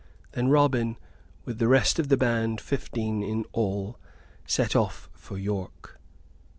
Then 0.31 0.47
Robin, 0.47 0.97
with 1.45 1.59
the 1.59 1.67
rest 1.67 1.99
of 1.99 2.09
the 2.09 2.17
band 2.17 2.59
fifteen 2.59 3.21
in 3.21 3.45
all 3.51 3.99
set 4.47 4.75
off 4.75 5.11
for 5.13 5.37
York. 5.37 5.99